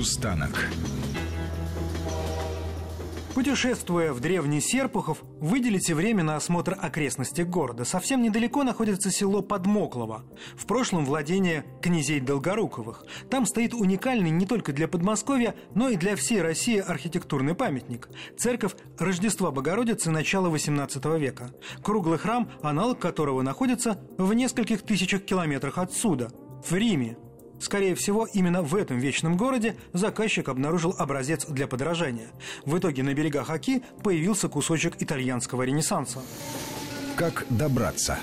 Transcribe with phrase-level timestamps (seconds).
[0.00, 0.66] Полустанок.
[3.34, 7.84] Путешествуя в древний Серпухов, выделите время на осмотр окрестностей города.
[7.84, 10.24] Совсем недалеко находится село Подмоклово,
[10.56, 13.04] в прошлом владение князей Долгоруковых.
[13.28, 18.08] Там стоит уникальный не только для Подмосковья, но и для всей России архитектурный памятник–
[18.38, 21.50] церковь Рождества Богородицы начала XVIII века.
[21.82, 26.30] Круглый храм, аналог которого находится в нескольких тысячах километрах отсюда,
[26.66, 27.18] в Риме–
[27.60, 32.28] Скорее всего, именно в этом вечном городе заказчик обнаружил образец для подражания.
[32.64, 36.20] В итоге на берегах Оки появился кусочек итальянского ренессанса.
[37.16, 38.18] Как добраться?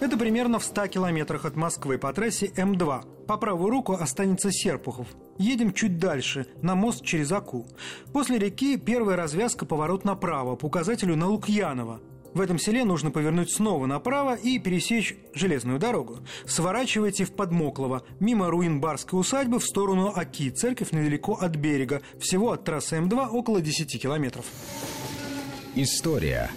[0.00, 3.26] Это примерно в 100 километрах от Москвы по трассе М2.
[3.26, 5.06] По правую руку останется Серпухов.
[5.38, 7.66] Едем чуть дальше, на мост через Аку.
[8.12, 12.00] После реки первая развязка поворот направо по указателю на Лукьянова.
[12.34, 16.20] В этом селе нужно повернуть снова направо и пересечь железную дорогу.
[16.46, 22.52] Сворачивайте в Подмоклово, мимо руин барской усадьбы в сторону Аки, церковь недалеко от берега, всего
[22.52, 24.44] от трассы М2 около 10 километров.
[25.74, 26.50] История.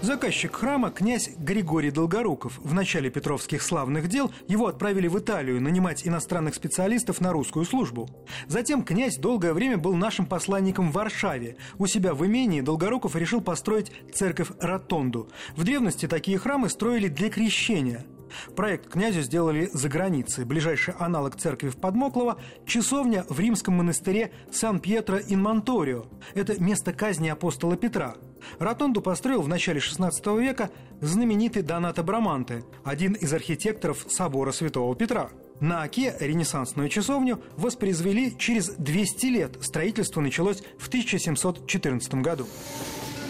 [0.00, 6.06] Заказчик храма, князь Григорий Долгоруков, в начале Петровских славных дел его отправили в Италию нанимать
[6.06, 8.08] иностранных специалистов на русскую службу.
[8.46, 11.56] Затем князь долгое время был нашим посланником в Варшаве.
[11.78, 15.30] У себя в имении Долгоруков решил построить церковь-ротонду.
[15.56, 18.06] В древности такие храмы строили для крещения–
[18.56, 20.44] Проект князю сделали за границей.
[20.44, 26.06] Ближайший аналог церкви в Подмоклово– часовня в римском монастыре Сан-Пьетро-ин-Монторио.
[26.34, 28.16] Это место казни апостола Петра.
[28.58, 30.10] Ротонду построил в начале XVI
[30.40, 35.30] века знаменитый Донато Браманте, один из архитекторов собора Святого Петра.
[35.60, 39.58] На Оке ренессансную часовню воспроизвели через 200 лет.
[39.60, 42.46] Строительство началось в 1714 году.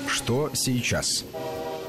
[0.06, 1.24] Что сейчас?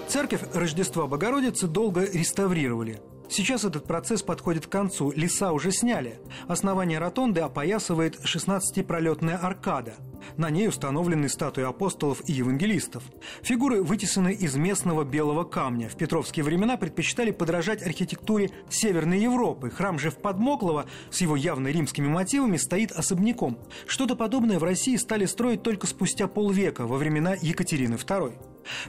[0.07, 2.99] Церковь Рождества Богородицы долго реставрировали.
[3.29, 6.19] Сейчас этот процесс подходит к концу, леса уже сняли.
[6.47, 9.93] Основание ротонды опоясывает 16-пролетная аркада.
[10.35, 13.03] На ней установлены статуи апостолов и евангелистов.
[13.43, 15.89] Фигуры вытесаны из местного белого камня.
[15.89, 19.69] В петровские времена предпочитали подражать архитектуре Северной Европы.
[19.69, 23.59] Храм же в Подмоклово с его явно римскими мотивами стоит особняком.
[23.85, 28.33] Что-то подобное в России стали строить только спустя полвека, во времена Екатерины II.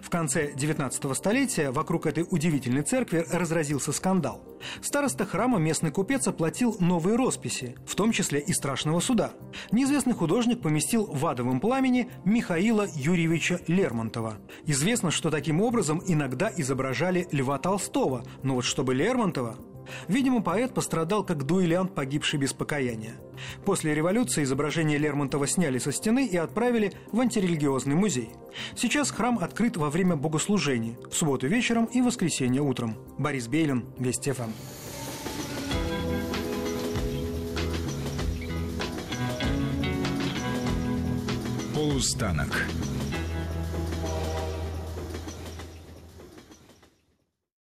[0.03, 4.43] В конце 19 столетия вокруг этой удивительной церкви разразился скандал.
[4.83, 9.33] Староста храма местный купец оплатил новые росписи, в том числе и страшного суда.
[9.73, 14.39] Неизвестный художник поместил в адовом пламени Михаила Юрьевича Лермонтова.
[14.67, 19.57] Известно, что таким образом иногда изображали Льва Толстого, но вот чтобы Лермонтова
[20.09, 23.15] Видимо, поэт пострадал как дуэлянт, погибший без покаяния.
[23.65, 28.31] После революции изображение Лермонтова сняли со стены и отправили в антирелигиозный музей.
[28.77, 32.97] Сейчас храм открыт во время богослужений, в субботу вечером и воскресенье утром.
[33.19, 34.51] Борис Бейлин, Вести ФМ.
[41.75, 42.67] Полустанок.